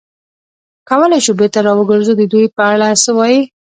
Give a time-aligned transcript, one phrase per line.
[0.89, 3.39] کولای شو بېرته را وګرځو، د دوی په اړه څه وایې؟